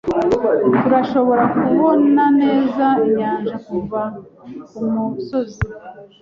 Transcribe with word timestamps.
Turashobora 0.79 1.43
kubona 1.59 2.23
neza 2.41 2.85
inyanja 3.07 3.55
kuva 3.67 4.01
kumusozi. 4.69 5.59